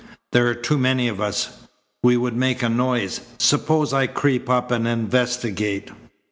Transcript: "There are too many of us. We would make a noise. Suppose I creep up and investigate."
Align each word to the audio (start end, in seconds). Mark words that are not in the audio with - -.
"There 0.31 0.47
are 0.47 0.55
too 0.55 0.79
many 0.79 1.07
of 1.07 1.21
us. 1.21 1.67
We 2.01 2.17
would 2.17 2.35
make 2.35 2.63
a 2.63 2.69
noise. 2.69 3.21
Suppose 3.37 3.93
I 3.93 4.07
creep 4.07 4.49
up 4.49 4.71
and 4.71 4.87
investigate." 4.87 5.91